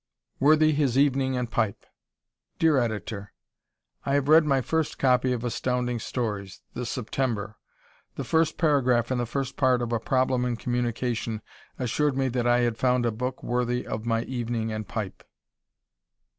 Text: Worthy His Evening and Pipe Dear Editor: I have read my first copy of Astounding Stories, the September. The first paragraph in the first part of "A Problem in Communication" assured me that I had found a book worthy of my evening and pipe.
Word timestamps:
Worthy 0.39 0.71
His 0.73 0.97
Evening 0.97 1.37
and 1.37 1.51
Pipe 1.51 1.85
Dear 2.57 2.79
Editor: 2.79 3.33
I 4.03 4.15
have 4.15 4.29
read 4.29 4.45
my 4.45 4.59
first 4.59 4.97
copy 4.97 5.31
of 5.31 5.43
Astounding 5.43 5.99
Stories, 5.99 6.61
the 6.73 6.87
September. 6.87 7.57
The 8.15 8.23
first 8.23 8.57
paragraph 8.57 9.11
in 9.11 9.19
the 9.19 9.27
first 9.27 9.57
part 9.57 9.79
of 9.79 9.91
"A 9.93 9.99
Problem 9.99 10.43
in 10.43 10.55
Communication" 10.55 11.43
assured 11.77 12.17
me 12.17 12.29
that 12.29 12.47
I 12.47 12.61
had 12.61 12.79
found 12.79 13.05
a 13.05 13.11
book 13.11 13.43
worthy 13.43 13.85
of 13.85 14.07
my 14.07 14.23
evening 14.23 14.71
and 14.71 14.87
pipe. 14.87 15.21